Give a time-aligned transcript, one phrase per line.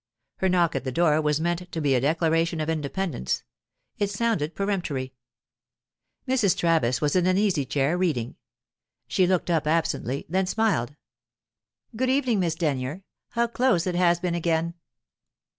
[0.37, 3.43] Her knock at the door was meant to be a declaration of independence;
[3.99, 5.13] it sounded peremptory.
[6.27, 6.57] Mrs.
[6.57, 8.35] Travis was in an easy chair, reading.
[9.07, 10.95] She looked up absently; then smiled.
[11.95, 13.03] "Good evening, Miss Denyer.
[13.33, 14.73] How close it has been again!"